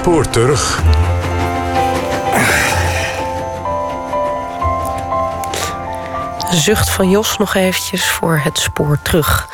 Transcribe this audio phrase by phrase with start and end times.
[0.00, 0.82] spoor terug.
[6.50, 9.48] Zucht van Jos nog eventjes voor het spoor terug.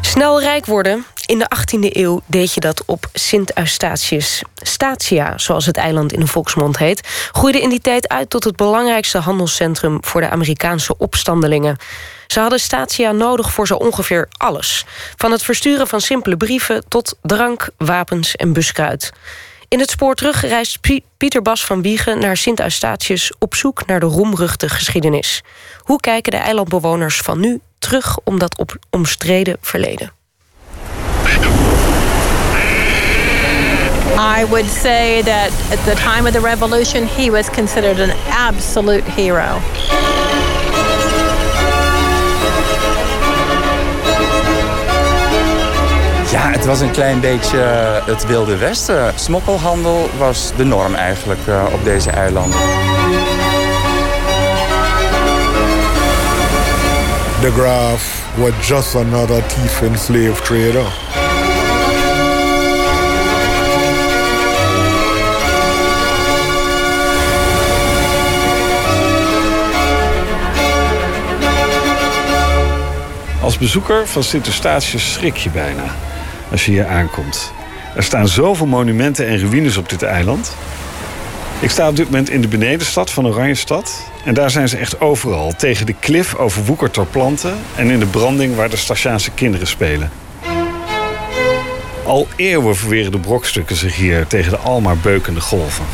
[0.00, 1.04] Snel rijk worden.
[1.26, 4.42] In de 18e eeuw deed je dat op Sint Eustatius.
[4.54, 8.56] Statia, zoals het eiland in de volksmond heet, groeide in die tijd uit tot het
[8.56, 11.76] belangrijkste handelscentrum voor de Amerikaanse opstandelingen.
[12.26, 14.84] Ze hadden Statia nodig voor zo ongeveer alles.
[15.16, 19.12] Van het versturen van simpele brieven tot drank, wapens en buskruid.
[19.68, 20.78] In het spoor terug reist
[21.16, 25.42] Pieter Bas van Wiegen naar Sint Eustatius op zoek naar de roemruchte geschiedenis.
[25.78, 30.12] Hoe kijken de eilandbewoners van nu terug om dat omstreden verleden?
[34.38, 39.10] I would say that at the time of the revolution, he was considered an absolute
[39.10, 39.60] hero.
[46.64, 49.12] Het was een klein beetje eh, het Wilde Westen.
[49.14, 52.58] Smokkelhandel was de norm eigenlijk uh, op deze eilanden.
[57.40, 60.86] De Graaf was just another thief and slave trader.
[73.42, 75.84] Als bezoeker van Sint-Eustatius schrik je bijna
[76.54, 77.52] als je hier aankomt.
[77.96, 80.56] Er staan zoveel monumenten en ruïnes op dit eiland.
[81.60, 84.10] Ik sta op dit moment in de benedenstad van Oranjestad.
[84.24, 85.52] En daar zijn ze echt overal.
[85.56, 87.56] Tegen de klif overwoekerd door planten...
[87.76, 90.10] en in de branding waar de Stasiaanse kinderen spelen.
[92.04, 95.84] Al eeuwen verweren de brokstukken zich hier tegen de almaar beukende golven.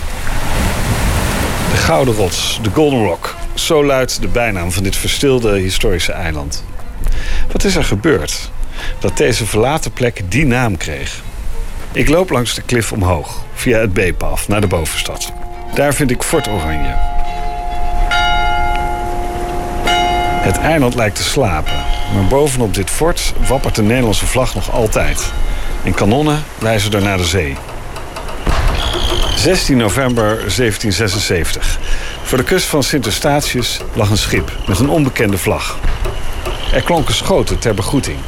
[1.70, 3.34] De Gouden Rots, de Golden Rock.
[3.54, 6.64] Zo luidt de bijnaam van dit verstilde historische eiland.
[7.52, 8.50] Wat is er gebeurd
[8.98, 11.22] dat deze verlaten plek die naam kreeg?
[11.92, 15.32] Ik loop langs de klif omhoog, via het B-paf, naar de bovenstad.
[15.74, 16.94] Daar vind ik Fort Oranje.
[20.40, 21.84] Het eiland lijkt te slapen,
[22.14, 25.32] maar bovenop dit fort wappert de Nederlandse vlag nog altijd.
[25.84, 27.56] En kanonnen wijzen er naar de zee.
[29.36, 31.78] 16 november 1776.
[32.22, 35.78] Voor de kust van Sint Eustatius lag een schip met een onbekende vlag.
[36.72, 38.18] Er klonken schoten ter begroeting.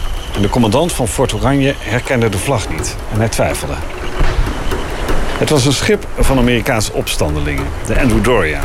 [0.40, 3.74] De commandant van Fort Oranje herkende de vlag niet en hij twijfelde.
[5.38, 8.60] Het was een schip van Amerikaanse opstandelingen, de Andrew Doria.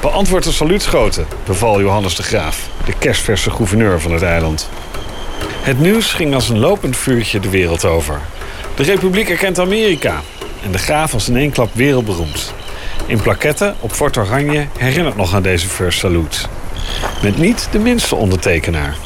[0.00, 4.68] Beantwoord de saluutschoten, beval Johannes de Graaf, de kerstverse gouverneur van het eiland.
[5.60, 8.20] Het nieuws ging als een lopend vuurtje de wereld over.
[8.74, 10.20] De Republiek erkent Amerika
[10.64, 12.54] en de graaf was in één klap wereldberoemd.
[13.06, 16.38] In plaketten op Fort Oranje herinnert nog aan deze first salute.
[17.22, 18.96] Met niet de minste ondertekenaar.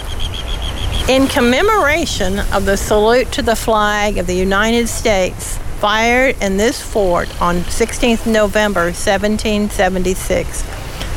[1.08, 6.80] In commemoration of the salute to the flag of the United States fired in this
[6.80, 10.64] fort on 16th November 1776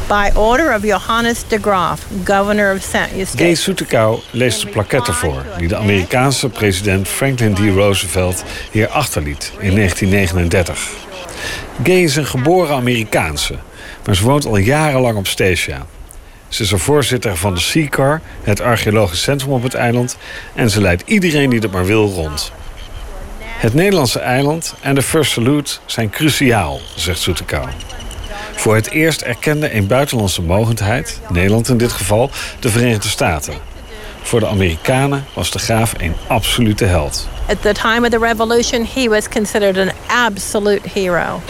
[0.08, 3.12] by order of Johannes de Graaf, governor of St.
[3.14, 3.38] Eustache.
[3.38, 7.60] Gay Soetekau leest de plaketten voor die de Amerikaanse president Franklin D.
[7.60, 10.92] Roosevelt hier achterliet in 1939.
[11.84, 13.58] Gay is een geboren Amerikaanse,
[14.06, 15.86] maar ze woont al jarenlang op Statia.
[16.54, 20.18] Ze is de voorzitter van de SeaCar, het archeologisch centrum op het eiland...
[20.56, 22.52] en ze leidt iedereen die dat maar wil rond.
[23.40, 27.68] Het Nederlandse eiland en de First Salute zijn cruciaal, zegt Soetekau.
[28.56, 33.54] Voor het eerst erkende een buitenlandse mogendheid, Nederland in dit geval, de Verenigde Staten.
[34.22, 37.28] Voor de Amerikanen was de graaf een absolute held.
[37.48, 41.42] At the time of the revolution, he was considered an absolute hero.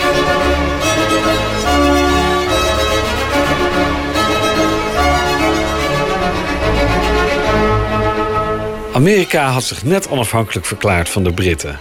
[9.03, 11.79] Amerika had zich net onafhankelijk verklaard van de Britten.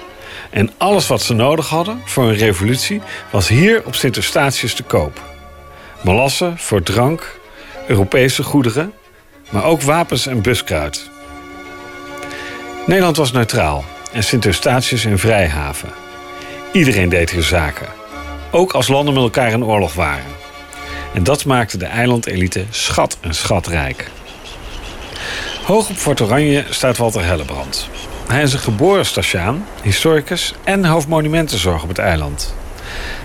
[0.51, 3.01] En alles wat ze nodig hadden voor een revolutie
[3.31, 5.21] was hier op Sint Eustatius te koop.
[6.01, 7.39] Molassen voor drank,
[7.87, 8.93] Europese goederen,
[9.51, 11.11] maar ook wapens en buskruid.
[12.87, 15.93] Nederland was neutraal en Sint Eustatius een vrijhaven.
[16.73, 17.89] Iedereen deed hier zaken,
[18.51, 20.35] ook als landen met elkaar in oorlog waren.
[21.15, 24.11] En dat maakte de eilandelite schat en schatrijk.
[25.63, 27.89] Hoog op Fort Oranje staat Walter Hellebrand.
[28.27, 32.55] Hij is een geboren Statiaan, historicus en hoofdmonumentenzorg op het eiland.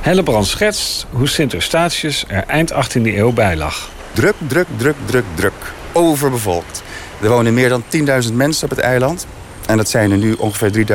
[0.01, 3.89] Hellebrand schetst hoe Sint Eustatius er eind 18e eeuw bij lag.
[4.13, 5.73] Druk, druk, druk, druk, druk.
[5.91, 6.83] Overbevolkt.
[7.21, 7.83] Er wonen meer dan
[8.27, 9.27] 10.000 mensen op het eiland.
[9.65, 10.85] En dat zijn er nu ongeveer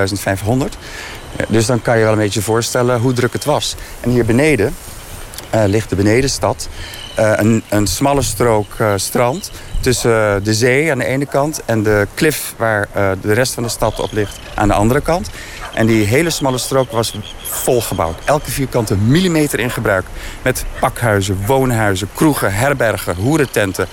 [0.47, 0.79] 3.500.
[1.49, 3.75] Dus dan kan je wel een beetje voorstellen hoe druk het was.
[4.01, 4.75] En hier beneden
[5.55, 6.69] uh, ligt de benedenstad.
[7.15, 9.51] Een, een smalle strook strand
[9.81, 12.89] tussen de zee aan de ene kant en de klif waar
[13.21, 15.31] de rest van de stad op ligt aan de andere kant.
[15.75, 18.19] En die hele smalle strook was volgebouwd.
[18.25, 20.05] Elke vierkante millimeter in gebruik.
[20.43, 23.87] Met pakhuizen, woonhuizen, kroegen, herbergen, hoerententen...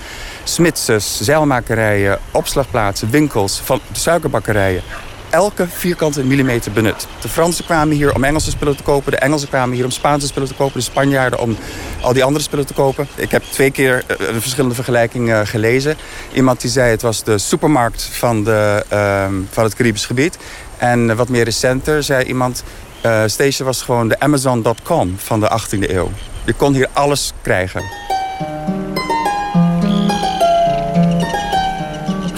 [0.44, 4.82] smidses, zeilmakerijen, opslagplaatsen, winkels, van suikerbakkerijen
[5.30, 7.06] elke vierkante millimeter benut.
[7.20, 9.12] De Fransen kwamen hier om Engelse spullen te kopen.
[9.12, 10.78] De Engelsen kwamen hier om Spaanse spullen te kopen.
[10.78, 11.56] De Spanjaarden om
[12.00, 13.08] al die andere spullen te kopen.
[13.14, 15.96] Ik heb twee keer eh, een verschillende vergelijkingen gelezen.
[16.32, 20.38] Iemand die zei het was de supermarkt van, de, uh, van het Caribisch gebied.
[20.76, 22.64] En wat meer recenter zei iemand...
[23.06, 26.10] Uh, Station was gewoon de Amazon.com van de 18e eeuw.
[26.44, 27.82] Je kon hier alles krijgen.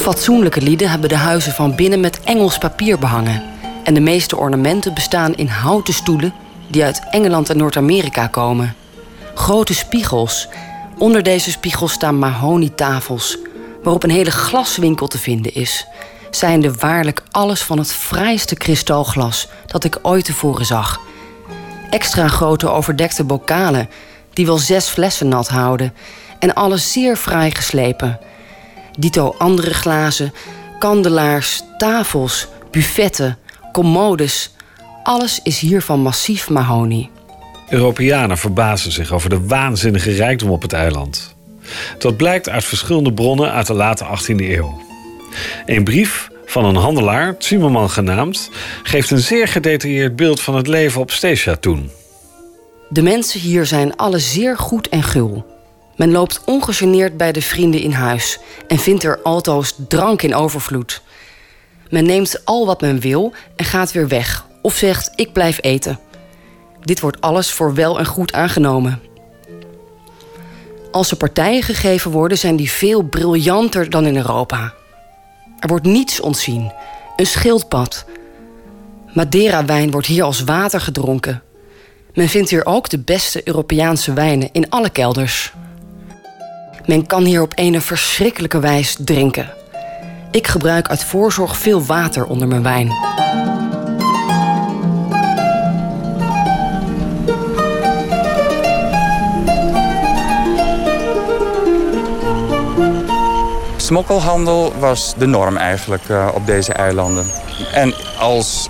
[0.02, 3.42] Fatsoenlijke lieden hebben de huizen van binnen met Engels papier behangen.
[3.84, 6.34] En de meeste ornamenten bestaan in houten stoelen
[6.68, 8.74] die uit Engeland en Noord-Amerika komen.
[9.34, 10.48] Grote spiegels.
[10.98, 13.38] Onder deze spiegels staan mahonietafels,
[13.82, 15.86] waarop een hele glaswinkel te vinden is.
[16.30, 21.00] Zijnde waarlijk alles van het fraaiste kristalglas dat ik ooit tevoren zag.
[21.90, 23.88] Extra grote overdekte bokalen
[24.32, 25.94] die wel zes flessen nat houden
[26.38, 28.18] en alles zeer fraai geslepen.
[28.98, 30.32] Dito andere glazen,
[30.78, 33.38] kandelaars, tafels, buffetten,
[33.72, 34.54] commodes.
[35.02, 37.10] Alles is hier van massief mahonie.
[37.68, 41.34] Europeanen verbazen zich over de waanzinnige rijkdom op het eiland.
[41.98, 44.82] Dat blijkt uit verschillende bronnen uit de late 18e eeuw.
[45.66, 48.50] Een brief van een handelaar, Zimmerman genaamd,
[48.82, 51.90] geeft een zeer gedetailleerd beeld van het leven op Statia toen.
[52.88, 55.51] De mensen hier zijn alle zeer goed en gul.
[55.96, 61.02] Men loopt ongegeneerd bij de vrienden in huis en vindt er altoos drank in overvloed.
[61.90, 65.98] Men neemt al wat men wil en gaat weer weg of zegt: Ik blijf eten.
[66.80, 69.00] Dit wordt alles voor wel en goed aangenomen.
[70.90, 74.74] Als er partijen gegeven worden, zijn die veel briljanter dan in Europa.
[75.58, 76.72] Er wordt niets ontzien.
[77.16, 78.04] Een schildpad.
[79.14, 81.42] Madeira-wijn wordt hier als water gedronken.
[82.14, 85.52] Men vindt hier ook de beste Europeaanse wijnen in alle kelders.
[86.86, 89.50] Men kan hier op een verschrikkelijke wijze drinken.
[90.30, 92.92] Ik gebruik uit voorzorg veel water onder mijn wijn.
[103.76, 107.26] Smokkelhandel was de norm eigenlijk uh, op deze eilanden.
[107.72, 108.68] En als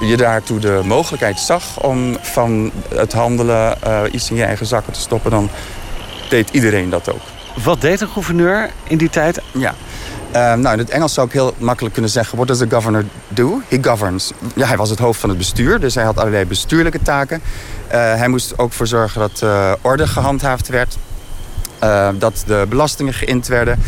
[0.00, 4.92] je daartoe de mogelijkheid zag om van het handelen uh, iets in je eigen zakken
[4.92, 5.30] te stoppen...
[5.30, 5.48] dan
[6.28, 7.37] deed iedereen dat ook.
[7.64, 9.40] Wat deed een gouverneur in die tijd?
[9.52, 9.74] Ja,
[10.34, 12.36] uh, nou, in het Engels zou ik heel makkelijk kunnen zeggen...
[12.36, 13.60] what does the governor do?
[13.68, 14.32] He governs.
[14.54, 17.40] Ja, hij was het hoofd van het bestuur, dus hij had allerlei bestuurlijke taken.
[17.86, 20.96] Uh, hij moest ook voor zorgen dat uh, orde gehandhaafd werd.
[22.18, 23.82] dat de belastingen geïnd werden.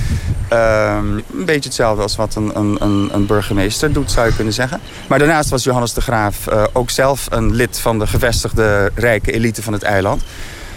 [0.49, 4.81] Ehm, een beetje hetzelfde als wat een, een, een, burgemeester doet, zou je kunnen zeggen.
[5.09, 9.63] Maar daarnaast was Johannes de Graaf ook zelf een lid van de gevestigde rijke elite
[9.63, 10.23] van het eiland.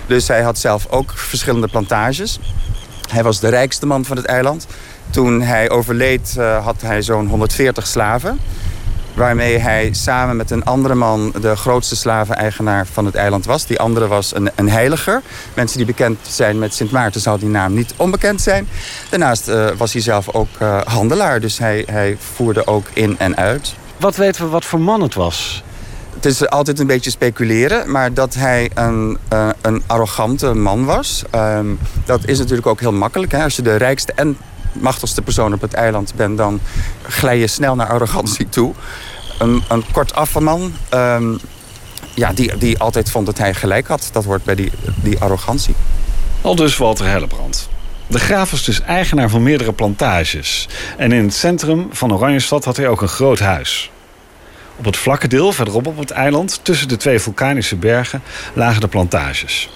[0.07, 2.39] Dus hij had zelf ook verschillende plantages.
[3.13, 4.67] Hij was de rijkste man van het eiland.
[5.09, 8.39] Toen hij overleed uh, had hij zo'n 140 slaven.
[9.13, 13.65] Waarmee hij samen met een andere man de grootste slaveneigenaar van het eiland was.
[13.65, 15.21] Die andere was een, een heiliger.
[15.53, 18.67] Mensen die bekend zijn met Sint Maarten zou die naam niet onbekend zijn.
[19.09, 21.39] Daarnaast uh, was hij zelf ook uh, handelaar.
[21.39, 23.73] Dus hij, hij voerde ook in en uit.
[23.97, 25.63] Wat weten we wat voor man het was?
[26.23, 31.23] Het is altijd een beetje speculeren, maar dat hij een, uh, een arrogante man was,
[31.35, 31.59] uh,
[32.05, 33.31] dat is natuurlijk ook heel makkelijk.
[33.31, 33.43] Hè?
[33.43, 34.37] Als je de rijkste en
[34.73, 36.59] machtigste persoon op het eiland bent, dan
[37.07, 38.73] glij je snel naar arrogantie toe.
[39.39, 41.39] Een, een man, um,
[42.13, 44.09] ja, die, die altijd vond dat hij gelijk had.
[44.11, 45.75] Dat hoort bij die, die arrogantie.
[46.41, 47.69] Al dus Walter Hellebrand.
[48.07, 50.67] De graaf was dus eigenaar van meerdere plantages.
[50.97, 53.91] En in het centrum van Oranjestad had hij ook een groot huis.
[54.75, 58.87] Op het vlakke deel verderop op het eiland, tussen de twee vulkanische bergen, lagen de
[58.87, 59.69] plantages.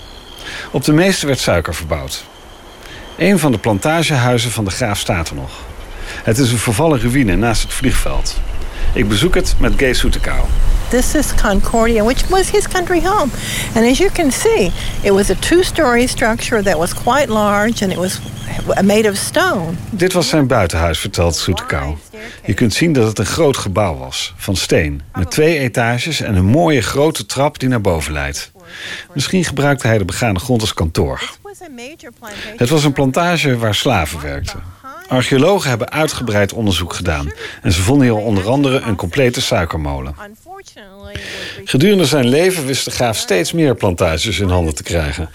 [0.71, 2.25] Op de meeste werd suiker verbouwd.
[3.17, 5.51] Een van de plantagehuizen van de graaf staat er nog.
[6.23, 8.39] Het is een vervallen ruïne naast het vliegveld.
[8.93, 10.45] Ik bezoek het met Gay Soetekau.
[10.89, 13.29] This is Concordia, which was his country home.
[13.75, 14.71] And as you can see,
[15.03, 18.19] it was a two-story structure that was quite large and it was
[18.83, 19.75] made of stone.
[19.89, 21.95] Dit was zijn buitenhuis, vertelt Soetekau.
[22.45, 26.35] Je kunt zien dat het een groot gebouw was, van steen, met twee etages en
[26.35, 28.51] een mooie grote trap die naar boven leidt.
[29.13, 31.21] Misschien gebruikte hij de begane grond als kantoor.
[32.55, 34.63] Het was een plantage waar slaven werkten.
[35.07, 37.31] Archeologen hebben uitgebreid onderzoek gedaan.
[37.61, 40.15] En ze vonden hier onder andere een complete suikermolen.
[41.63, 45.29] Gedurende zijn leven wist de graaf steeds meer plantages in handen te krijgen.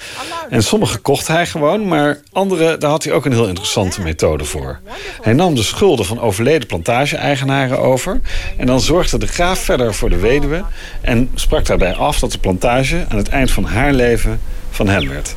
[0.49, 4.45] En sommige kocht hij gewoon, maar andere, daar had hij ook een heel interessante methode
[4.45, 4.81] voor.
[5.23, 8.21] Hij nam de schulden van overleden plantage-eigenaren over...
[8.57, 10.65] en dan zorgde de graaf verder voor de weduwe...
[11.01, 15.09] en sprak daarbij af dat de plantage aan het eind van haar leven van hem
[15.09, 15.35] werd.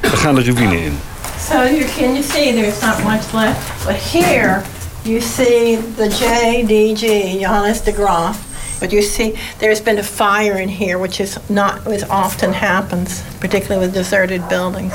[0.00, 0.98] We gaan de ruïne in.
[1.38, 4.64] So you can you see there's not much left, but here
[5.04, 8.42] you see the JDG Johannes de Graaf.
[8.80, 13.22] But you see, there's been a fire in here, which is not as often happens,
[13.40, 14.94] particularly with deserted buildings.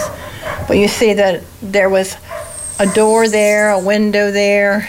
[0.68, 2.16] But you see that there was
[2.80, 4.88] a door there, a window there.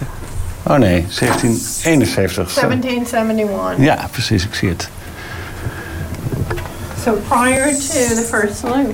[0.64, 2.54] Oh nee, 1771.
[2.54, 3.86] 1771.
[3.86, 4.90] Ja, precies, ik zie het.
[7.04, 8.94] So prior to the first salute.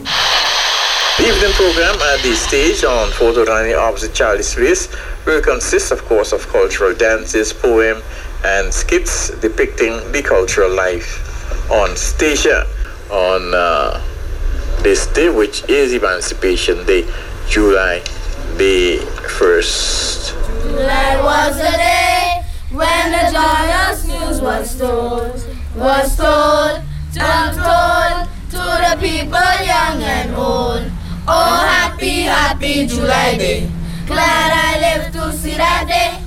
[1.18, 4.88] The evening program at the stage on Photo Running opposite Charlie's Race
[5.26, 8.02] will consist, of course, of cultural dances, poem,
[8.44, 11.26] and skits depicting the cultural life
[11.72, 12.66] on Statia
[13.10, 14.02] on uh,
[14.82, 17.06] this day, which is Emancipation Day,
[17.48, 18.02] July
[18.58, 18.98] the
[19.40, 20.36] 1st.
[20.64, 25.32] July was the day when the joyous news was told,
[25.76, 26.82] was told,
[27.16, 30.92] told, told to the people young and old.
[31.26, 33.79] Oh, happy, happy July Day.
[34.12, 35.20] I live to.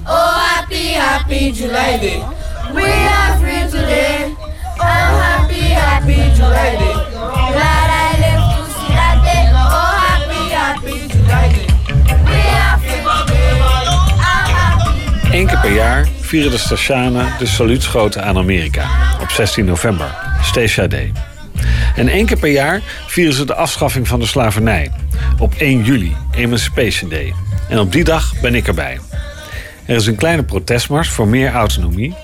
[0.07, 2.23] Oh, happy, happy July Day.
[2.75, 4.35] We are free today.
[4.79, 6.93] Oh, happy, happy July Day.
[6.93, 7.19] To.
[7.19, 7.33] Oh,
[10.07, 11.67] happy, happy July Day.
[12.25, 13.87] We are free today.
[14.21, 15.37] Happy.
[15.37, 18.87] Eén keer per jaar vieren de Statianen de saluutschoten aan Amerika.
[19.21, 21.13] Op 16 november, Statia Day.
[21.97, 24.91] En één keer per jaar vieren ze de afschaffing van de slavernij.
[25.39, 27.35] Op 1 juli, Emancipation Day.
[27.73, 29.01] En op die dag ben ik erbij.
[29.85, 32.15] Er is een kleine protestmars voor meer autonomie.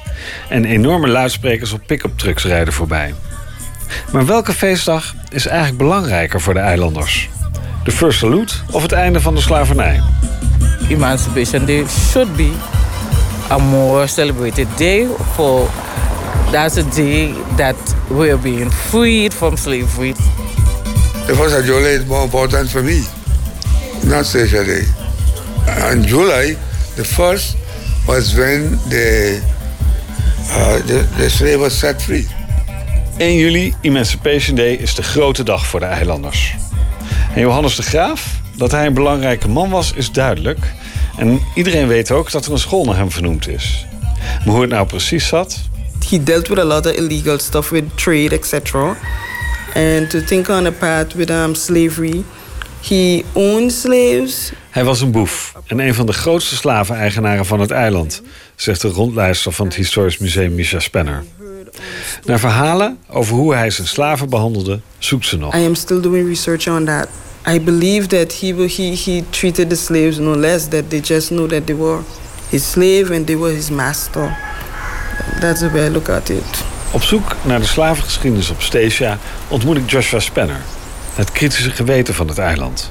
[0.48, 3.14] En enorme luidsprekers op pick-up trucks rijden voorbij.
[4.12, 7.28] Maar welke feestdag is eigenlijk belangrijker voor de eilanders?
[7.84, 10.02] De First Salute of het einde van de slavernij?
[10.88, 12.52] Emancipation Day should be
[13.50, 15.70] a more celebrated day for
[16.50, 20.12] that's a day that we're being freed from slavery.
[21.26, 23.04] The first of July is more important for me,
[24.02, 25.07] not Station Day.
[25.68, 26.56] And July,
[26.94, 27.56] the first
[28.06, 29.40] was when the,
[30.50, 32.26] uh, the, the slave was set free.
[33.18, 36.54] 1 juli, Emancipation Day, is de grote dag voor de eilanders.
[37.34, 40.72] En Johannes de Graaf, dat hij een belangrijke man was, is duidelijk.
[41.16, 43.86] En iedereen weet ook dat er een school naar hem vernoemd is.
[44.44, 45.58] Maar hoe het nou precies zat,
[46.10, 48.96] He dealt with a lot of illegal stuff with trade, etc.
[49.74, 52.24] And to think on a path with um, slavery,
[52.80, 54.52] he owned slaves.
[54.78, 58.22] Hij was een boef en een van de grootste slaveneigenaren van het eiland,
[58.56, 61.24] zegt de rondleider van het Historisch Museum Misha Spenner.
[62.24, 65.54] Naar verhalen over hoe hij zijn slaven behandelde, zoekt ze nog.
[65.54, 67.08] I am still doing research on that.
[67.48, 71.50] I believe that he, he, he treated the slaves no less, that they just know
[71.50, 72.00] that they were
[72.48, 74.36] his slave and they were his master.
[75.40, 76.64] That's the way I look at it.
[76.90, 79.18] Op zoek naar de slavengeschiedenis op Statia
[79.48, 80.60] ontmoet ik Joshua Spenner,
[81.14, 82.90] het kritische geweten van het eiland.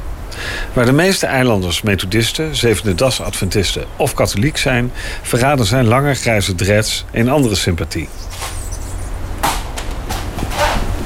[0.73, 4.91] Waar de meeste eilanders methodisten, zevende das adventisten of katholiek zijn,
[5.21, 8.09] verraden zijn lange grijze dreads een andere sympathie.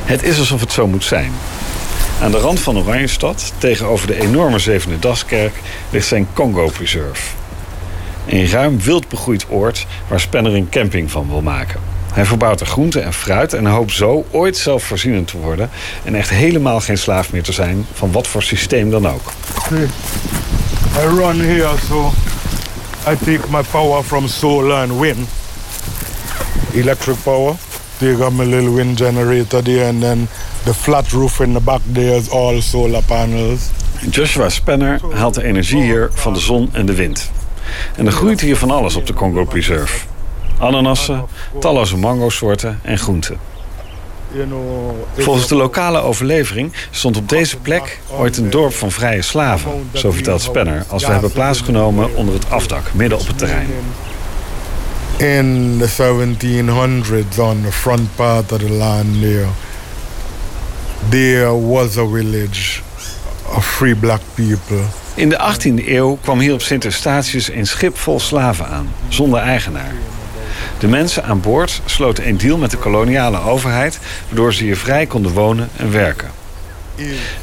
[0.03, 1.31] Het is alsof het zo moet zijn.
[2.21, 5.53] Aan de rand van Oranjestad, tegenover de enorme Zevende Daskerk,
[5.89, 7.23] ligt zijn Congo Preserve.
[8.27, 11.90] Een ruim wild begroeid oord waar Spenner een camping van wil maken.
[12.13, 15.69] Hij verbouwt er groenten en fruit en hoopt zo ooit zelfvoorzienend te worden
[16.03, 19.31] en echt helemaal geen slaaf meer te zijn van wat voor systeem dan ook.
[19.71, 22.11] I run here, so
[23.07, 25.27] I take my power from solar and wind.
[26.73, 27.55] Electric power.
[27.97, 30.27] Take up my little wind generator there, and then
[30.63, 33.69] the flat roof in the back there is all solar panels.
[34.09, 37.31] Joshua Spenner haalt de energie hier van de zon en de wind.
[37.95, 40.10] En er groeit hier van alles op de Congo Preserve.
[40.61, 41.25] Ananassen,
[41.59, 43.37] talloze mangosoorten en groenten.
[45.17, 49.89] Volgens de lokale overlevering stond op deze plek ooit een dorp van vrije slaven.
[49.93, 53.67] Zo vertelt Spenner, als we hebben plaatsgenomen onder het afdak, midden op het terrein.
[55.17, 59.47] In the 1700s, on the front part of the land there,
[61.09, 62.81] there was a village
[63.55, 64.81] of free black people.
[65.13, 69.39] In de 18e eeuw kwam hier op Sint Eustatius een schip vol slaven aan, zonder
[69.39, 69.93] eigenaar.
[70.81, 73.99] De mensen aan boord sloten een deal met de koloniale overheid...
[74.27, 76.31] waardoor ze hier vrij konden wonen en werken.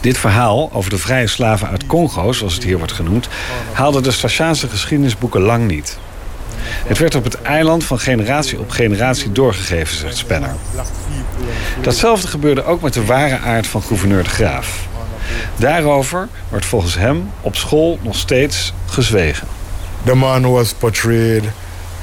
[0.00, 3.28] Dit verhaal over de vrije slaven uit Congo, zoals het hier wordt genoemd...
[3.72, 5.98] haalde de Stasiaanse geschiedenisboeken lang niet.
[6.86, 10.54] Het werd op het eiland van generatie op generatie doorgegeven, zegt Spenner.
[11.82, 14.86] Datzelfde gebeurde ook met de ware aard van gouverneur de Graaf.
[15.56, 19.48] Daarover wordt volgens hem op school nog steeds gezwegen.
[20.04, 21.44] The man was portrayed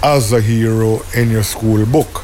[0.02, 2.24] as a hero in your school book.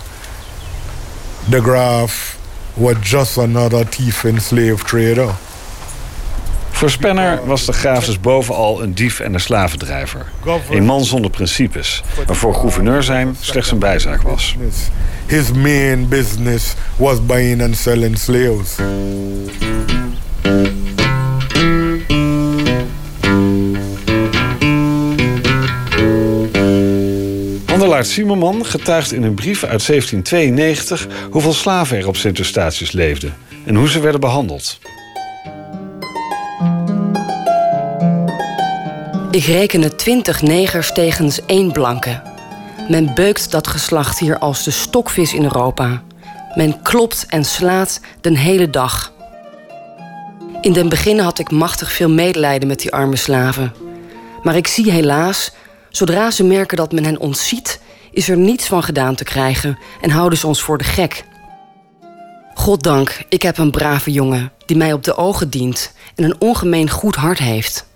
[1.50, 2.38] The Graaf
[2.76, 5.36] was just another thief and slave trader.
[6.82, 10.26] Voor Spenner was de graaf dus bovenal een dief en een slavendrijver.
[10.70, 14.56] Een man zonder principes, waarvoor gouverneur zijn slechts een bijzaak was.
[15.26, 18.76] His main business was buying and selling slaves.
[28.06, 33.76] Simerman getuigt in een brief uit 1792 hoeveel slaven er op Sint Eustatius leefden en
[33.76, 34.80] hoe ze werden behandeld.
[39.32, 42.22] Ik rekende twintig negers tegens één blanke.
[42.90, 46.02] Men beukt dat geslacht hier als de stokvis in Europa.
[46.56, 49.14] Men klopt en slaat den hele dag.
[50.62, 53.74] In den begin had ik machtig veel medelijden met die arme slaven.
[54.44, 55.52] Maar ik zie helaas,
[55.90, 57.80] zodra ze merken dat men hen ontziet,
[58.12, 61.24] is er niets van gedaan te krijgen en houden ze ons voor de gek.
[62.54, 66.90] Goddank, ik heb een brave jongen die mij op de ogen dient en een ongemeen
[66.90, 67.90] goed hart heeft.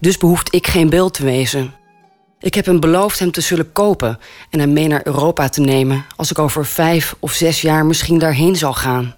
[0.00, 1.74] Dus behoeft ik geen beeld te wezen.
[2.40, 4.18] Ik heb hem beloofd hem te zullen kopen
[4.50, 8.18] en hem mee naar Europa te nemen als ik over vijf of zes jaar misschien
[8.18, 9.14] daarheen zal gaan.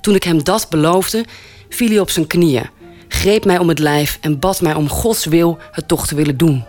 [0.00, 1.24] Toen ik hem dat beloofde,
[1.68, 2.70] viel hij op zijn knieën,
[3.08, 6.36] greep mij om het lijf en bad mij om Gods wil het toch te willen
[6.36, 6.64] doen.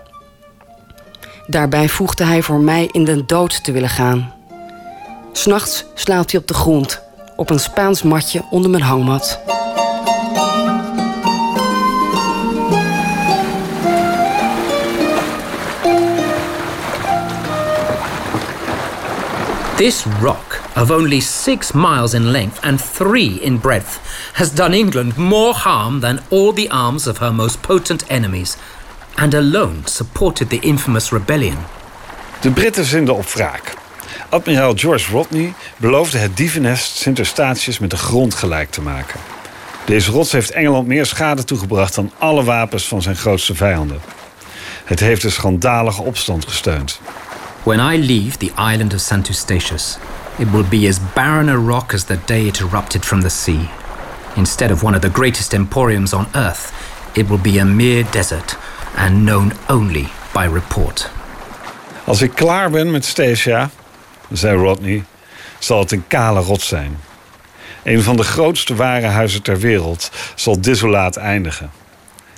[1.48, 4.34] Daarbij voegde hij voor mij in de dood te willen gaan.
[5.32, 7.02] S'nachts slaapt hij op de grond,
[7.36, 9.40] op een Spaans matje onder mijn hangmat.
[19.76, 24.00] This rock, of only six miles in length and three in breadth,
[24.34, 28.58] has done England more harm than all the arms of her most potent enemies,
[29.16, 31.58] and alone supported the infamous rebellion.
[32.42, 33.74] De Britten zinden op wraak.
[34.30, 39.20] Admiraal George Rodney beloofde het dievennest Sint Eustatius met de grond gelijk te maken.
[39.86, 44.00] Deze rots heeft Engeland meer schade toegebracht dan alle wapens van zijn grootste vijanden.
[44.84, 47.00] Het heeft de schandalige opstand gesteund.
[47.64, 49.28] When I leave the island of St.
[49.28, 49.98] Eustatius,
[50.38, 53.70] it will be as barren a rock as the day it erupted from the sea.
[54.36, 56.72] Instead of one of the greatest emporiums on earth,
[57.14, 58.58] it will be a mere desert
[58.96, 61.12] and known only by report.
[62.04, 63.70] Als ik klaar ben met Stacia,
[64.32, 65.04] zei Rodney,
[65.60, 67.00] zal het een kale rots zijn.
[67.84, 71.72] Een van de grootste warenhuizen ter wereld zal desolaat eindigen.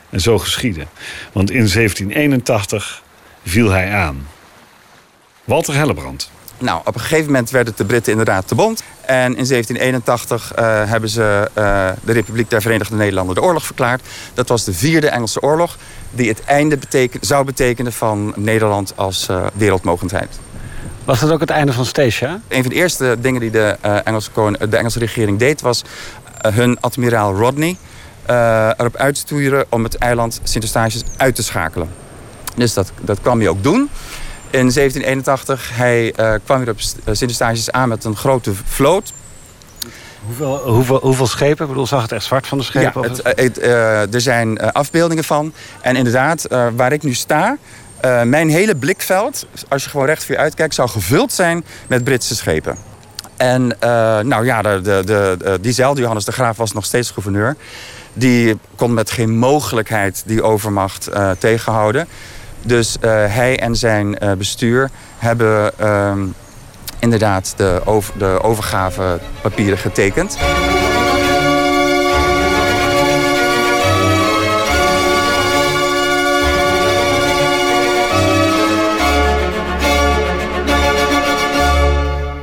[0.10, 0.88] En zo geschiedde,
[1.32, 3.04] want in 1781
[3.46, 4.28] viel hij aan.
[5.44, 6.30] Walter Hellebrand.
[6.60, 8.84] Nou, op een gegeven moment werden de Britten inderdaad te bond.
[9.02, 14.02] En in 1781 uh, hebben ze uh, de Republiek der Verenigde Nederlanden de oorlog verklaard.
[14.34, 15.78] Dat was de vierde Engelse oorlog
[16.12, 20.40] die het einde beteken, zou betekenen van Nederland als uh, wereldmogendheid.
[21.06, 22.42] Was dat ook het einde van Statia?
[22.48, 24.32] Een van de eerste dingen die de, Engelse,
[24.70, 25.84] de Engelse regering deed was
[26.42, 27.78] hun admiraal Rodney
[28.78, 31.90] erop uitsturen om het eiland Sint Eustatius uit te schakelen.
[32.56, 33.90] Dus dat, dat kwam hij ook doen.
[34.50, 39.14] In 1781 hij, uh, kwam weer op Sint-Eustatius aan met een grote vloot.
[40.26, 41.64] Hoeveel, hoeveel, hoeveel schepen?
[41.64, 43.02] Ik bedoel, zag het echt zwart van de schepen?
[43.02, 45.54] Ja, het, het, uh, er zijn uh, afbeeldingen van.
[45.82, 47.58] En inderdaad, waar ik nu sta...
[48.24, 50.76] mijn hele blikveld, als je gewoon recht voor je uitkijkt...
[50.76, 52.78] zou gevuld zijn met Britse schepen.
[53.38, 53.76] En
[54.28, 57.56] nou ja, de, de, de, diezelfde Johannes de Graaf was nog steeds gouverneur.
[58.14, 62.08] Die kon met geen mogelijkheid die overmacht tegenhouden...
[62.62, 66.14] Dus hij en zijn bestuur hebben uh,
[67.00, 70.38] inderdaad de, over, de overgavepapieren getekend.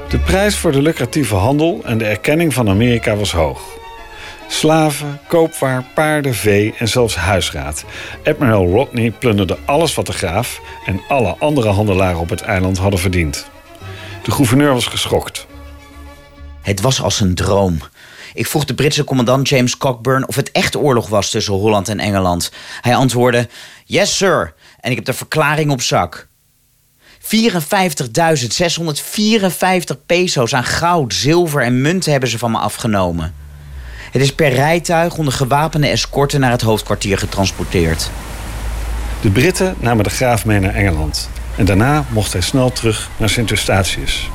[0.08, 3.60] De prijs voor de lucratieve handel en de erkenning van Amerika was hoog.
[4.46, 7.84] Slaven, koopwaar, paarden, vee en zelfs huisraad.
[8.24, 13.00] Admiral Rodney plunderde alles wat de graaf en alle andere handelaren op het eiland hadden
[13.00, 13.52] verdiend.
[14.24, 15.46] De gouverneur was geschokt.
[16.62, 17.78] Het was als een droom.
[18.34, 22.00] Ik vroeg de Britse commandant James Cockburn of het echt oorlog was tussen Holland en
[22.00, 22.50] Engeland.
[22.80, 23.48] Hij antwoordde:
[23.84, 24.54] Yes, sir.
[24.80, 26.28] En ik heb de verklaring op zak.
[27.20, 27.26] 54.654
[30.06, 33.34] peso's aan goud, zilver en munten hebben ze van me afgenomen.
[34.10, 38.10] Het is per rijtuig onder gewapende escorten naar het hoofdkwartier getransporteerd.
[39.20, 41.28] De Britten namen de graaf mee naar Engeland.
[41.56, 44.30] En daarna mocht hij snel terug naar Sint Eustatius.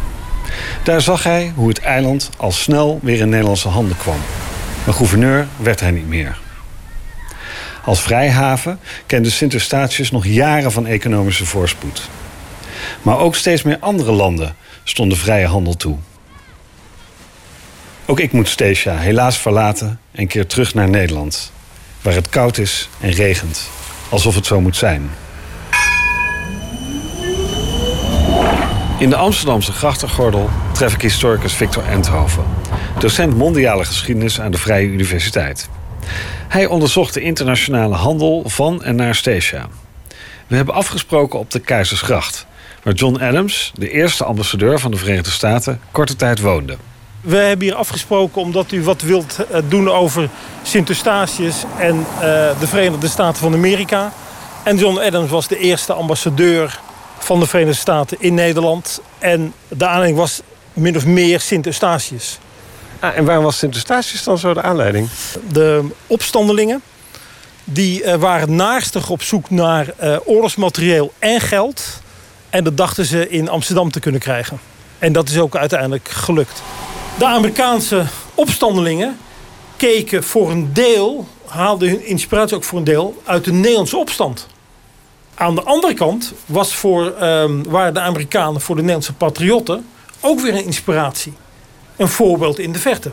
[0.83, 4.19] Daar zag hij hoe het eiland al snel weer in Nederlandse handen kwam.
[4.85, 6.37] Maar gouverneur werd hij niet meer.
[7.83, 12.09] Als vrijhaven kende Sint Eustatius nog jaren van economische voorspoed.
[13.01, 15.97] Maar ook steeds meer andere landen stonden vrije handel toe.
[18.05, 21.51] Ook ik moet Statia helaas verlaten en keer terug naar Nederland,
[22.01, 23.69] waar het koud is en regent,
[24.09, 25.09] alsof het zo moet zijn.
[28.99, 32.43] In de Amsterdamse grachtengordel tref ik historicus Victor Enthoven,
[32.97, 35.69] docent mondiale geschiedenis aan de Vrije Universiteit.
[36.47, 39.67] Hij onderzocht de internationale handel van en naar Statia.
[40.47, 42.45] We hebben afgesproken op de Keizersgracht,
[42.83, 46.77] waar John Adams, de eerste ambassadeur van de Verenigde Staten, korte tijd woonde.
[47.21, 50.29] We hebben hier afgesproken omdat u wat wilt eh, doen over
[50.63, 52.21] Sint Eustatius en uh,
[52.59, 54.13] de Verenigde Staten van Amerika.
[54.63, 56.79] En John Adams was de eerste ambassadeur
[57.25, 59.01] van de Verenigde Staten in Nederland.
[59.19, 60.41] En de aanleiding was
[60.73, 62.39] min of meer Sint Eustatius.
[62.99, 65.09] Ah, en waarom was Sint Eustatius dan zo de aanleiding?
[65.51, 66.81] De opstandelingen
[67.63, 72.01] die uh, waren naarstig op zoek naar uh, oorlogsmaterieel en geld.
[72.49, 74.59] En dat dachten ze in Amsterdam te kunnen krijgen.
[74.99, 76.61] En dat is ook uiteindelijk gelukt.
[77.17, 78.05] De Amerikaanse
[78.35, 79.17] opstandelingen
[79.77, 84.47] keken voor een deel, haalden hun inspiratie ook voor een deel uit de Nederlandse opstand.
[85.39, 89.85] Aan de andere kant was voor, um, waren de Amerikanen voor de Nederlandse patriotten
[90.19, 91.33] ook weer een inspiratie.
[91.95, 93.11] Een voorbeeld in de verte.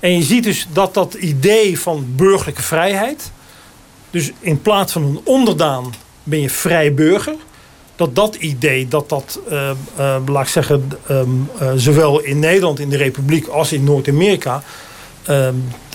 [0.00, 3.30] En je ziet dus dat dat idee van burgerlijke vrijheid,
[4.10, 7.34] dus in plaats van een onderdaan ben je vrij burger,
[7.96, 11.22] dat dat idee, dat dat, uh, uh, laat ik zeggen, uh,
[11.76, 14.62] zowel in Nederland, in de Republiek als in Noord-Amerika,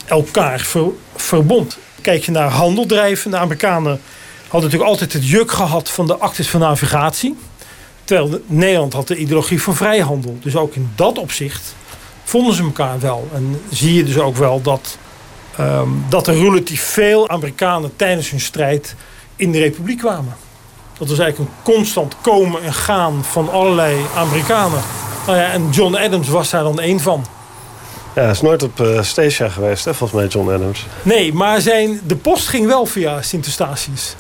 [0.05, 1.77] elkaar ver, verbond.
[2.01, 4.01] Kijk je naar handeldrijven, de Amerikanen
[4.47, 7.37] hadden natuurlijk altijd het juk gehad van de actes van navigatie.
[8.03, 10.37] Terwijl Nederland had de ideologie van vrijhandel.
[10.41, 11.75] Dus ook in dat opzicht
[12.23, 13.29] vonden ze elkaar wel.
[13.33, 14.97] En zie je dus ook wel dat,
[15.59, 18.95] um, dat er relatief veel Amerikanen tijdens hun strijd
[19.35, 20.35] in de republiek kwamen.
[20.97, 24.81] Dat was eigenlijk een constant komen en gaan van allerlei Amerikanen.
[25.25, 27.25] Nou ja, en John Adams was daar dan één van.
[28.15, 30.85] Ja, hij is nooit op uh, Stacia geweest, hè, volgens mij, John Adams.
[31.01, 34.15] Nee, maar zijn, de post ging wel via Sint Eustatius.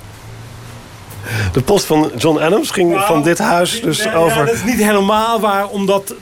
[1.51, 4.37] De post van John Adams ging nou, van dit huis dus over...
[4.37, 6.13] Ja, dat is niet helemaal waar, omdat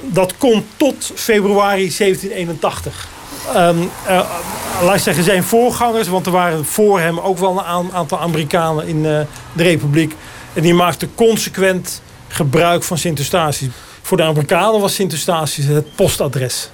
[0.00, 3.08] dat kon tot februari 1781.
[3.56, 4.30] Um, uh,
[4.82, 8.96] laat zeggen, zijn voorgangers, want er waren voor hem ook wel een aantal Amerikanen in
[8.96, 9.20] uh,
[9.52, 10.14] de Republiek.
[10.52, 13.70] En die maakten consequent gebruik van Sint Eustatius.
[14.02, 16.70] Voor de Amerikanen was Sint Eustatius het postadres.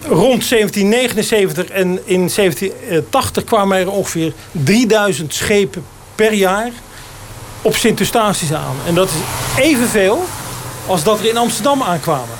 [0.00, 6.70] Rond 1779 en in 1780 kwamen er ongeveer 3000 schepen per jaar
[7.62, 8.76] op Sint Eustatius aan.
[8.86, 10.24] En dat is evenveel
[10.86, 12.36] als dat er in Amsterdam aankwamen.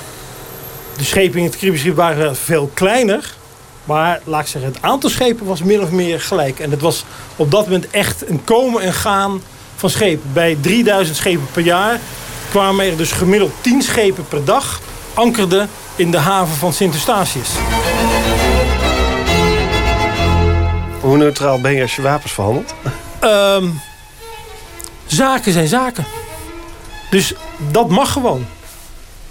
[0.97, 3.33] De schepen in het gebied waren veel kleiner.
[3.83, 6.59] Maar laat ik zeggen, het aantal schepen was min of meer gelijk.
[6.59, 9.41] En het was op dat moment echt een komen en gaan
[9.75, 10.33] van schepen.
[10.33, 11.99] Bij 3000 schepen per jaar
[12.49, 14.81] kwamen er dus gemiddeld 10 schepen per dag...
[15.13, 17.49] ankerden in de haven van Sint Eustatius.
[21.01, 22.73] Hoe neutraal ben je als je wapens verhandelt?
[23.25, 23.81] Um,
[25.05, 26.05] zaken zijn zaken.
[27.09, 27.33] Dus
[27.71, 28.45] dat mag gewoon.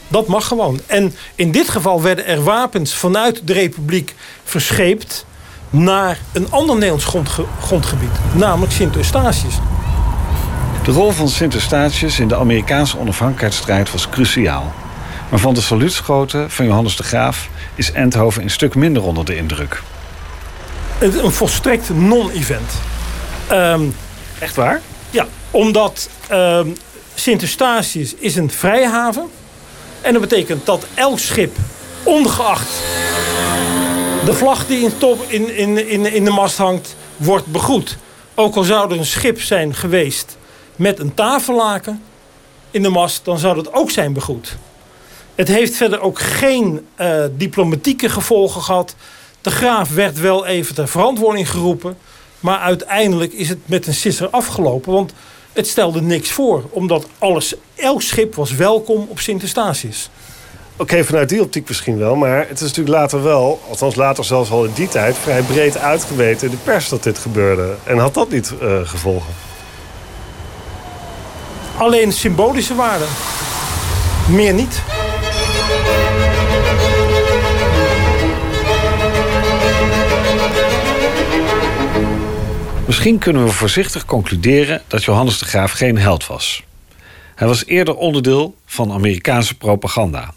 [0.09, 0.81] Dat mag gewoon.
[0.87, 5.27] En in dit geval werden er wapens vanuit de Republiek verscheept
[5.71, 9.55] naar een ander Nederlands grondge grondgebied, namelijk Sint Eustatius.
[10.85, 14.73] De rol van Sint Eustatius in de Amerikaanse onafhankelijkheidsstrijd was cruciaal.
[15.29, 19.37] Maar van de saluutschoten van Johannes de Graaf is Endhoven een stuk minder onder de
[19.37, 19.83] indruk.
[20.99, 22.73] Een volstrekt non-event.
[23.53, 23.95] Um,
[24.39, 24.81] Echt waar?
[25.11, 26.77] Ja, omdat um,
[27.15, 29.31] Sint Eustatius is een vrijhaven.
[30.01, 31.57] En dat betekent dat elk schip,
[32.03, 32.69] ongeacht
[34.25, 37.97] de vlag die in, top, in, in, in, in de mast hangt, wordt begroet.
[38.35, 40.37] Ook al zou er een schip zijn geweest
[40.77, 42.03] met een tafellaken
[42.71, 44.57] in de mast, dan zou dat ook zijn begroet.
[45.35, 48.95] Het heeft verder ook geen uh, diplomatieke gevolgen gehad.
[49.41, 51.97] De graaf werd wel even ter verantwoording geroepen.
[52.45, 54.93] Maar uiteindelijk is het met een sisser afgelopen.
[54.93, 55.13] Want
[55.53, 56.65] het stelde niks voor.
[56.71, 60.11] Omdat alles, elk schip was welkom op Sint Eustatius.
[60.77, 62.15] Oké, vanuit die optiek misschien wel.
[62.15, 65.17] Maar het is natuurlijk later wel, althans later zelfs al in die tijd...
[65.19, 67.75] vrij breed uitgeweten in de pers dat dit gebeurde.
[67.85, 69.35] En had dat niet uh, gevolgen?
[71.79, 73.05] Alleen symbolische waarde.
[74.29, 74.83] Meer niet.
[83.05, 86.64] Misschien kunnen we voorzichtig concluderen dat Johannes de Graaf geen held was.
[87.35, 90.35] Hij was eerder onderdeel van Amerikaanse propaganda.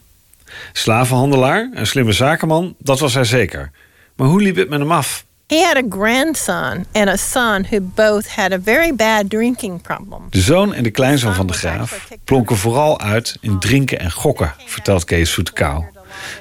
[0.74, 3.72] Slavenhandelaar en slimme zakenman, dat was hij zeker.
[4.16, 5.26] Maar hoe liep het met hem af?
[5.48, 10.22] He had a grandson and a son who both had a very bad drinking problem.
[10.30, 14.54] De zoon en de kleinzoon van de graaf plonken vooral uit in drinken en gokken,
[14.66, 15.84] vertelt Kees Soetekau.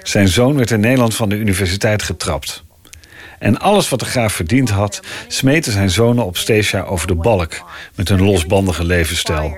[0.03, 2.65] Zijn zoon werd in Nederland van de universiteit getrapt.
[3.39, 7.65] En alles wat de graaf verdiend had, smeten zijn zonen op Stasia over de balk
[7.95, 9.57] met hun losbandige levensstijl.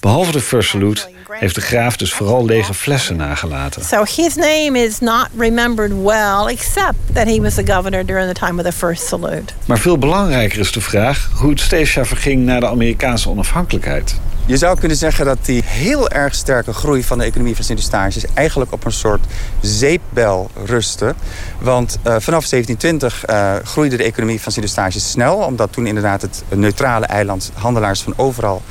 [0.00, 3.84] Behalve de First Salute heeft de graaf dus vooral lege flessen nagelaten.
[3.84, 8.46] So his name is not remembered well, except that he was the governor during the
[8.46, 9.52] time of the First Salute.
[9.66, 14.14] Maar veel belangrijker is de vraag hoe het Stasia verging na de Amerikaanse onafhankelijkheid.
[14.46, 18.24] Je zou kunnen zeggen dat die heel erg sterke groei van de economie van Sint-Eustatius
[18.34, 19.24] eigenlijk op een soort
[19.60, 21.14] zeepbel rustte.
[21.58, 26.22] Want uh, vanaf 1720 uh, eh, groeide de economie van Sint-Eustatius snel, omdat toen inderdaad
[26.22, 28.62] het neutrale eiland handelaars van overal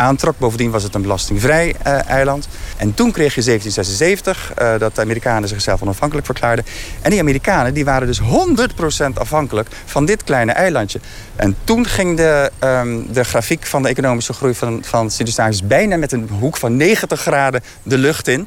[0.00, 0.38] aantrok.
[0.38, 2.48] Bovendien was het een belastingvrij uh, eiland.
[2.76, 6.64] En toen kreeg je 1776 uh, dat de Amerikanen zichzelf onafhankelijk verklaarden.
[7.02, 8.24] En die Amerikanen die waren dus 100%
[9.14, 11.00] afhankelijk van dit kleine eilandje.
[11.36, 15.96] En toen ging de, um, de grafiek van de economische groei van, van Sint-Eustatius bijna
[15.96, 18.46] met een hoek van 90 graden de lucht in.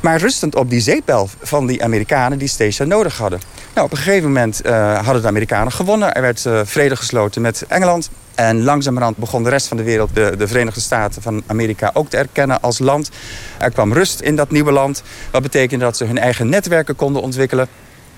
[0.00, 3.40] Maar rustend op die zeepbel van die Amerikanen die Stasia nodig hadden.
[3.74, 6.14] Nou, op een gegeven moment uh, hadden de Amerikanen gewonnen.
[6.14, 8.10] Er werd vrede gesloten met Engeland.
[8.34, 12.08] En langzamerhand begon de rest van de wereld, de, de, Verenigde Staten van Amerika, ook
[12.08, 13.10] te erkennen als land.
[13.58, 15.02] Er kwam rust in dat nieuwe land.
[15.30, 17.68] Wat betekende dat ze hun eigen netwerken konden ontwikkelen,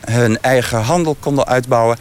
[0.01, 1.97] hun eigen handel konden uitbouwen.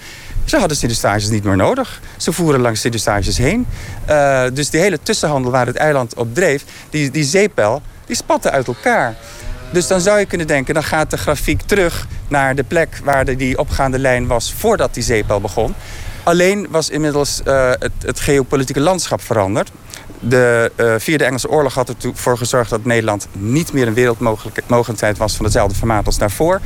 [0.45, 2.01] Ze hadden Sint-Eustatius niet meer nodig.
[2.17, 3.65] Ze voeren langs Sint-Eustatius heen.
[4.09, 8.51] Uh, dus die hele tussenhandel waar het eiland op dreef, die, die zeepel, die spatte
[8.51, 9.15] uit elkaar.
[9.71, 13.25] Dus dan zou je kunnen denken, dan gaat de grafiek terug naar de plek waar
[13.25, 15.75] de, die opgaande lijn was voordat die zeepel begon.
[16.23, 19.71] Alleen was inmiddels uh, het, het, geopolitieke landschap veranderd.
[20.19, 25.35] De uh, Vierde Engelse Oorlog had ervoor gezorgd dat Nederland niet meer een wereldmogendheid was
[25.35, 26.61] van hetzelfde formaat als daarvoor.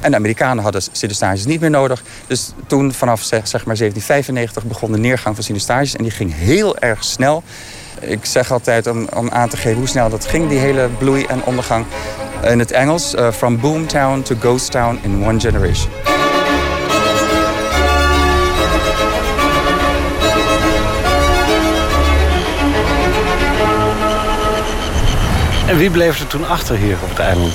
[0.00, 2.02] En de Amerikanen hadden Sint-Eustatius niet meer nodig.
[2.26, 5.96] Dus toen vanaf zeg, maar 1795 begon de neergang van Sint-Eustatius.
[5.96, 7.42] En die ging heel erg snel.
[8.00, 11.24] Ik zeg altijd om, om aan te geven hoe snel dat ging, die hele bloei
[11.24, 11.86] en ondergang.
[12.44, 16.13] In het Engels, uh, from boomtown to ghost town in one generation.
[25.66, 27.52] En wie bleef er toen achter hier op het eiland?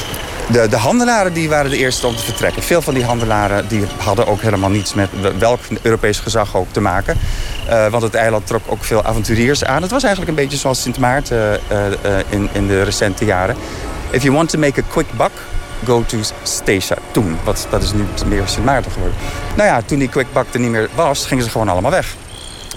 [0.51, 2.63] De, de, handelaren die waren de eerste om te vertrekken.
[2.63, 6.81] Veel van die handelaren die hadden ook helemaal niets met welk Europees gezag ook te
[6.81, 7.17] maken.
[7.69, 9.81] Uh, want het eiland trok ook veel avonturiers aan.
[9.81, 13.55] Het was eigenlijk een beetje zoals Sint Maarten uh, uh, in, in de recente jaren.
[14.09, 15.31] If you want to make a quick buck,
[15.85, 16.97] go to Stasia.
[17.11, 19.17] Toen, wat, dat is nu meer Sint Maarten geworden.
[19.55, 22.15] Nou ja, toen die quick buck er niet meer was, gingen ze gewoon allemaal weg.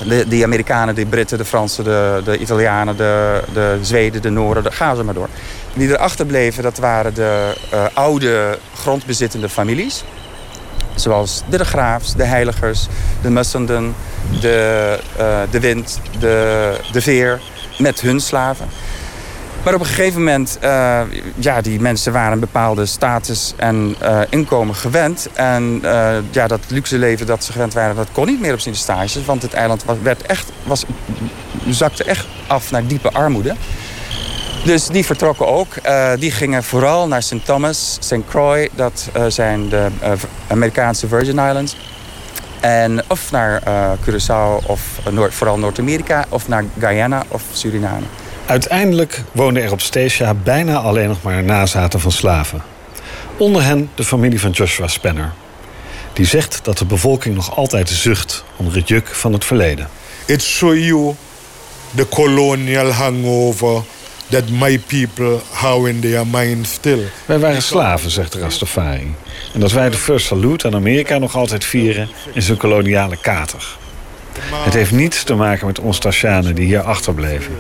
[0.07, 4.63] De, die Amerikanen, de Britten, de Fransen, de, de Italianen, de, de Zweden, de Noorden,
[4.63, 5.29] de, gaan ze maar door.
[5.75, 10.05] Die erachter bleven, dat waren de uh, oude grondbezittende families.
[10.95, 12.87] Zoals de de Graafs, de Heiligers,
[13.23, 13.95] de Mussenden,
[14.41, 17.41] de, uh, de Wind, de, de Veer,
[17.79, 18.69] met hun slaven.
[19.65, 21.01] Maar op een gegeven moment, uh,
[21.35, 25.29] ja, die mensen waren een bepaalde status en uh, inkomen gewend.
[25.35, 28.61] En uh, ja, dat luxe leven dat ze gewend waren, dat kon niet meer op
[28.61, 29.25] zijn stages.
[29.25, 30.85] Want het eiland was, werd echt, was,
[31.69, 33.55] zakte echt af naar diepe armoede.
[34.65, 35.75] Dus die vertrokken ook.
[36.19, 37.45] die gingen vooral naar St.
[37.45, 38.25] Thomas, St.
[38.29, 38.69] Croix.
[38.75, 39.89] Dat zijn de
[40.47, 41.77] Amerikaanse Virgin Islands.
[42.61, 43.63] En of naar
[44.01, 46.25] Curaçao of Noord, vooral Noord-Amerika.
[46.29, 48.07] Of naar Guyana of Suriname.
[48.53, 52.63] Uiteindelijk woonden er op Stasia bijna alleen nog maar nazaten van slaven.
[53.37, 55.33] Onder hen de familie van Joshua Spanner.
[56.13, 59.89] Die zegt dat de bevolking nog altijd zucht onder het juk van het verleden.
[60.27, 61.15] It show you
[61.95, 63.83] the colonial hangover
[64.29, 67.09] that my people have in their mind still.
[67.27, 69.15] Wij waren slaven, zegt Rastafari.
[69.55, 73.77] En dat wij de First Salute aan Amerika nog altijd vieren in zijn koloniale kater.
[74.53, 77.57] Het heeft niets te maken met ons Tashanen die hier achterbleven.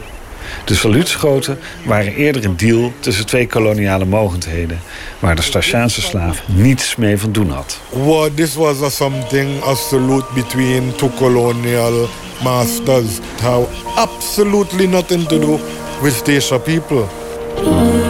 [0.65, 4.81] De saluutschoten waren eerder een deal tussen twee koloniale mogendheden,
[5.19, 7.81] waar de Statiaanse slaaf niets mee van doen had.
[7.91, 12.09] Well, this was a something, a salute between two colonial
[12.43, 13.19] masters.
[13.41, 15.59] Had absolutely nothing to do
[16.03, 18.02] with Statia people.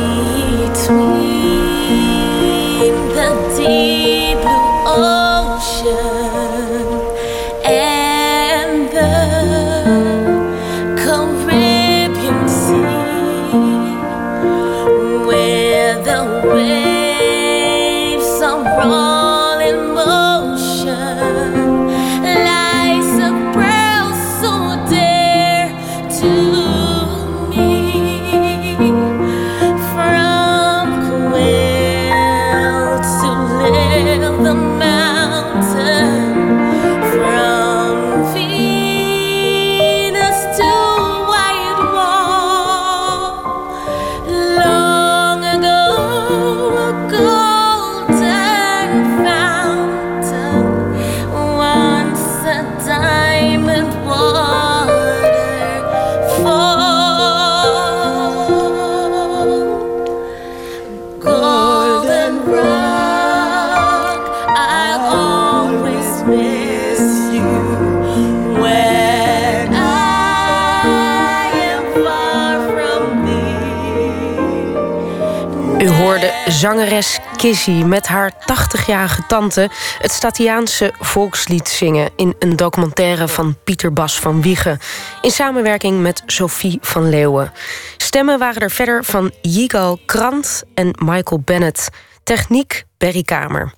[76.63, 83.93] Zangeres Kizzy met haar 80-jarige tante het Statiaanse volkslied zingen in een documentaire van Pieter
[83.93, 84.79] Bas van Wiegen
[85.21, 87.53] in samenwerking met Sophie van Leeuwen.
[87.97, 91.89] Stemmen waren er verder van Yigal Krant en Michael Bennett.
[92.23, 93.73] Techniek Berry Kamer.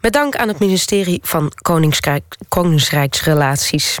[0.00, 3.98] Met aan het ministerie van Koninkrijk, Koningsrijksrelaties.